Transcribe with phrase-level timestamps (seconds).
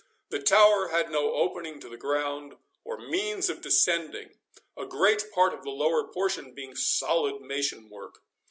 [0.29, 4.31] The Tower had no opening to the ground, or means of descending,
[4.75, 8.23] a great part of the lower portion being solid mason work.